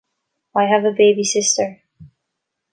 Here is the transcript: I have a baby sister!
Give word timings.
I 0.55 0.63
have 0.65 0.83
a 0.83 0.91
baby 0.91 1.23
sister! 1.23 1.83